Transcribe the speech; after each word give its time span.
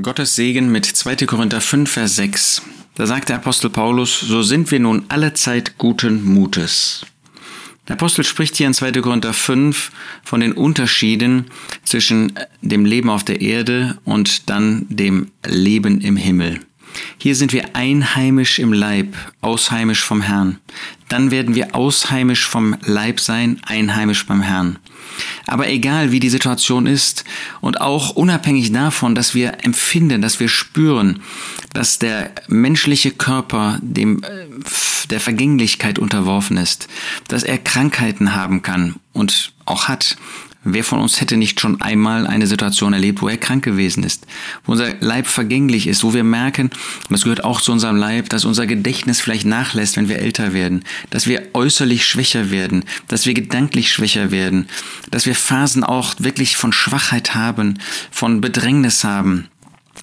Gottes 0.00 0.36
Segen 0.36 0.72
mit 0.72 0.86
2. 0.86 1.16
Korinther 1.26 1.60
5, 1.60 1.90
Vers 1.90 2.16
6. 2.16 2.62
Da 2.94 3.06
sagt 3.06 3.28
der 3.28 3.36
Apostel 3.36 3.68
Paulus, 3.68 4.20
so 4.20 4.42
sind 4.42 4.70
wir 4.70 4.80
nun 4.80 5.04
alle 5.08 5.34
Zeit 5.34 5.76
guten 5.76 6.24
Mutes. 6.24 7.04
Der 7.86 7.96
Apostel 7.96 8.24
spricht 8.24 8.56
hier 8.56 8.66
in 8.66 8.72
2. 8.72 8.92
Korinther 9.02 9.34
5 9.34 9.92
von 10.24 10.40
den 10.40 10.52
Unterschieden 10.52 11.50
zwischen 11.84 12.32
dem 12.62 12.86
Leben 12.86 13.10
auf 13.10 13.22
der 13.22 13.42
Erde 13.42 13.98
und 14.04 14.48
dann 14.48 14.86
dem 14.88 15.30
Leben 15.44 16.00
im 16.00 16.16
Himmel. 16.16 16.60
Hier 17.18 17.36
sind 17.36 17.52
wir 17.52 17.76
einheimisch 17.76 18.60
im 18.60 18.72
Leib, 18.72 19.14
ausheimisch 19.42 20.02
vom 20.02 20.22
Herrn. 20.22 20.58
Dann 21.10 21.30
werden 21.30 21.54
wir 21.54 21.74
ausheimisch 21.74 22.46
vom 22.46 22.78
Leib 22.86 23.20
sein, 23.20 23.60
einheimisch 23.66 24.26
beim 24.26 24.40
Herrn. 24.40 24.78
Aber 25.46 25.68
egal 25.68 26.12
wie 26.12 26.20
die 26.20 26.28
Situation 26.28 26.86
ist 26.86 27.24
und 27.60 27.80
auch 27.80 28.10
unabhängig 28.10 28.72
davon, 28.72 29.14
dass 29.14 29.34
wir 29.34 29.64
empfinden, 29.64 30.22
dass 30.22 30.40
wir 30.40 30.48
spüren, 30.48 31.20
dass 31.72 31.98
der 31.98 32.32
menschliche 32.48 33.10
Körper 33.10 33.78
dem, 33.82 34.22
äh, 34.22 34.46
der 35.10 35.20
Vergänglichkeit 35.20 35.98
unterworfen 35.98 36.56
ist, 36.56 36.88
dass 37.28 37.42
er 37.42 37.58
Krankheiten 37.58 38.34
haben 38.34 38.62
kann 38.62 38.96
und 39.12 39.52
auch 39.64 39.88
hat, 39.88 40.16
Wer 40.64 40.84
von 40.84 41.00
uns 41.00 41.20
hätte 41.20 41.36
nicht 41.36 41.60
schon 41.60 41.80
einmal 41.80 42.26
eine 42.26 42.46
Situation 42.46 42.92
erlebt, 42.92 43.20
wo 43.20 43.28
er 43.28 43.36
krank 43.36 43.64
gewesen 43.64 44.04
ist, 44.04 44.26
wo 44.64 44.72
unser 44.72 44.94
Leib 45.00 45.26
vergänglich 45.26 45.88
ist, 45.88 46.04
wo 46.04 46.14
wir 46.14 46.22
merken, 46.22 46.66
und 46.68 47.10
das 47.10 47.24
gehört 47.24 47.42
auch 47.42 47.60
zu 47.60 47.72
unserem 47.72 47.96
Leib, 47.96 48.28
dass 48.28 48.44
unser 48.44 48.66
Gedächtnis 48.66 49.20
vielleicht 49.20 49.44
nachlässt, 49.44 49.96
wenn 49.96 50.08
wir 50.08 50.20
älter 50.20 50.52
werden, 50.52 50.84
dass 51.10 51.26
wir 51.26 51.48
äußerlich 51.54 52.06
schwächer 52.06 52.50
werden, 52.52 52.84
dass 53.08 53.26
wir 53.26 53.34
gedanklich 53.34 53.92
schwächer 53.92 54.30
werden, 54.30 54.68
dass 55.10 55.26
wir 55.26 55.34
Phasen 55.34 55.82
auch 55.82 56.14
wirklich 56.18 56.56
von 56.56 56.72
Schwachheit 56.72 57.34
haben, 57.34 57.80
von 58.12 58.40
Bedrängnis 58.40 59.02
haben. 59.02 59.48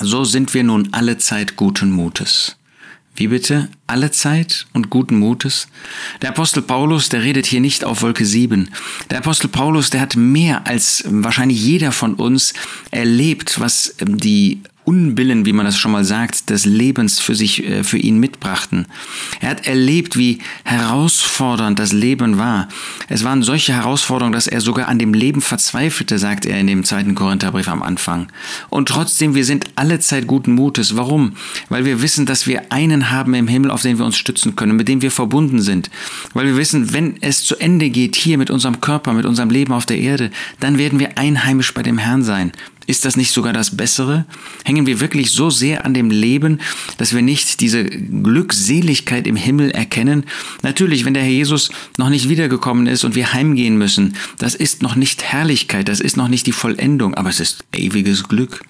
So 0.00 0.24
sind 0.24 0.54
wir 0.54 0.62
nun 0.62 0.88
alle 0.92 1.18
Zeit 1.18 1.56
guten 1.56 1.90
Mutes. 1.90 2.56
Wie 3.16 3.28
bitte? 3.28 3.68
Alle 3.86 4.10
Zeit 4.10 4.66
und 4.72 4.90
guten 4.90 5.18
Mutes? 5.18 5.68
Der 6.20 6.30
Apostel 6.30 6.62
Paulus, 6.62 7.08
der 7.08 7.22
redet 7.22 7.46
hier 7.46 7.60
nicht 7.60 7.84
auf 7.84 8.02
Wolke 8.02 8.26
7. 8.26 8.70
Der 9.08 9.18
Apostel 9.18 9.46
Paulus, 9.46 9.90
der 9.90 10.00
hat 10.00 10.16
mehr 10.16 10.66
als 10.66 11.04
wahrscheinlich 11.06 11.62
jeder 11.62 11.92
von 11.92 12.14
uns 12.14 12.54
erlebt, 12.90 13.60
was 13.60 13.94
die 14.00 14.62
Unbillen, 14.84 15.46
wie 15.46 15.52
man 15.52 15.64
das 15.64 15.78
schon 15.78 15.92
mal 15.92 16.04
sagt, 16.04 16.50
des 16.50 16.66
Lebens 16.66 17.20
für 17.20 17.34
sich, 17.34 17.64
äh, 17.64 17.84
für 17.84 17.98
ihn 17.98 18.18
mitbrachten. 18.18 18.86
Er 19.40 19.50
hat 19.50 19.66
erlebt, 19.66 20.18
wie 20.18 20.40
herausfordernd 20.64 21.78
das 21.78 21.92
Leben 21.92 22.38
war. 22.38 22.68
Es 23.08 23.24
waren 23.24 23.42
solche 23.42 23.72
Herausforderungen, 23.72 24.32
dass 24.32 24.46
er 24.46 24.60
sogar 24.60 24.88
an 24.88 24.98
dem 24.98 25.14
Leben 25.14 25.40
verzweifelte, 25.40 26.18
sagt 26.18 26.44
er 26.44 26.58
in 26.58 26.66
dem 26.66 26.84
zweiten 26.84 27.14
Korintherbrief 27.14 27.68
am 27.68 27.82
Anfang. 27.82 28.28
Und 28.68 28.88
trotzdem, 28.88 29.34
wir 29.34 29.44
sind 29.44 29.66
alle 29.76 30.00
Zeit 30.00 30.26
guten 30.26 30.52
Mutes. 30.52 30.96
Warum? 30.96 31.32
Weil 31.68 31.84
wir 31.84 32.02
wissen, 32.02 32.26
dass 32.26 32.46
wir 32.46 32.70
einen 32.72 33.10
haben 33.10 33.34
im 33.34 33.48
Himmel, 33.48 33.70
auf 33.70 33.82
den 33.82 33.98
wir 33.98 34.04
uns 34.04 34.16
stützen 34.16 34.54
können, 34.54 34.76
mit 34.76 34.88
dem 34.88 35.02
wir 35.02 35.10
verbunden 35.10 35.60
sind. 35.60 35.90
Weil 36.34 36.46
wir 36.46 36.56
wissen, 36.56 36.92
wenn 36.92 37.16
es 37.22 37.44
zu 37.44 37.56
Ende 37.56 37.90
geht 37.90 38.16
hier 38.16 38.38
mit 38.38 38.50
unserem 38.50 38.80
Körper, 38.80 39.12
mit 39.12 39.24
unserem 39.24 39.50
Leben 39.50 39.72
auf 39.72 39.86
der 39.86 39.98
Erde, 39.98 40.30
dann 40.60 40.78
werden 40.78 40.98
wir 40.98 41.16
einheimisch 41.16 41.72
bei 41.72 41.82
dem 41.82 41.98
Herrn 41.98 42.22
sein. 42.22 42.52
Ist 42.86 43.04
das 43.04 43.16
nicht 43.16 43.32
sogar 43.32 43.52
das 43.52 43.76
Bessere? 43.76 44.26
Hängen 44.64 44.86
wir 44.86 45.00
wirklich 45.00 45.30
so 45.30 45.50
sehr 45.50 45.84
an 45.84 45.94
dem 45.94 46.10
Leben, 46.10 46.60
dass 46.98 47.14
wir 47.14 47.22
nicht 47.22 47.60
diese 47.60 47.84
Glückseligkeit 47.84 49.26
im 49.26 49.36
Himmel 49.36 49.70
erkennen? 49.70 50.24
Natürlich, 50.62 51.04
wenn 51.04 51.14
der 51.14 51.22
Herr 51.22 51.30
Jesus 51.30 51.70
noch 51.96 52.10
nicht 52.10 52.28
wiedergekommen 52.28 52.86
ist 52.86 53.04
und 53.04 53.14
wir 53.14 53.32
heimgehen 53.32 53.78
müssen, 53.78 54.16
das 54.38 54.54
ist 54.54 54.82
noch 54.82 54.96
nicht 54.96 55.22
Herrlichkeit, 55.22 55.88
das 55.88 56.00
ist 56.00 56.16
noch 56.16 56.28
nicht 56.28 56.46
die 56.46 56.52
Vollendung, 56.52 57.14
aber 57.14 57.30
es 57.30 57.40
ist 57.40 57.64
ewiges 57.72 58.28
Glück. 58.28 58.60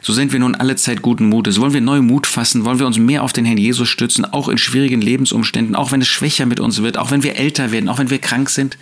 So 0.00 0.12
sind 0.12 0.32
wir 0.32 0.40
nun 0.40 0.54
alle 0.54 0.76
Zeit 0.76 1.00
guten 1.00 1.28
Mutes. 1.28 1.60
Wollen 1.60 1.72
wir 1.72 1.80
neu 1.80 2.02
Mut 2.02 2.26
fassen? 2.26 2.64
Wollen 2.64 2.78
wir 2.78 2.86
uns 2.86 2.98
mehr 2.98 3.22
auf 3.22 3.32
den 3.32 3.46
Herrn 3.46 3.56
Jesus 3.56 3.88
stützen, 3.88 4.26
auch 4.26 4.48
in 4.48 4.58
schwierigen 4.58 5.00
Lebensumständen, 5.00 5.74
auch 5.74 5.92
wenn 5.92 6.02
es 6.02 6.08
schwächer 6.08 6.44
mit 6.44 6.60
uns 6.60 6.82
wird, 6.82 6.98
auch 6.98 7.10
wenn 7.10 7.22
wir 7.22 7.36
älter 7.36 7.72
werden, 7.72 7.88
auch 7.88 7.98
wenn 7.98 8.10
wir 8.10 8.18
krank 8.18 8.50
sind? 8.50 8.76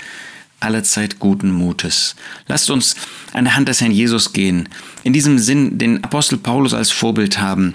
Allezeit 0.63 1.19
guten 1.19 1.51
Mutes. 1.51 2.17
Lasst 2.47 2.71
uns 2.71 2.97
an 3.33 3.45
der 3.45 3.57
Hand 3.57 3.69
des 3.69 3.81
Herrn 3.81 3.93
Jesus 3.93 4.33
gehen. 4.33 4.69
In 5.03 5.13
diesem 5.13 5.39
Sinn 5.39 5.79
den 5.79 6.03
Apostel 6.05 6.39
Paulus 6.39 6.75
als 6.75 6.91
Vorbild 6.91 7.41
haben, 7.41 7.75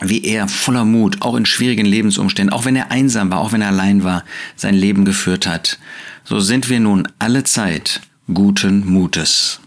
wie 0.00 0.24
er 0.24 0.48
voller 0.48 0.84
Mut, 0.84 1.22
auch 1.22 1.36
in 1.36 1.46
schwierigen 1.46 1.86
Lebensumständen, 1.86 2.52
auch 2.52 2.64
wenn 2.64 2.76
er 2.76 2.90
einsam 2.90 3.30
war, 3.30 3.40
auch 3.40 3.52
wenn 3.52 3.62
er 3.62 3.68
allein 3.68 4.04
war, 4.04 4.24
sein 4.56 4.74
Leben 4.74 5.04
geführt 5.04 5.46
hat. 5.46 5.78
So 6.24 6.40
sind 6.40 6.68
wir 6.68 6.80
nun 6.80 7.08
allezeit 7.18 8.00
guten 8.32 8.86
Mutes. 8.86 9.60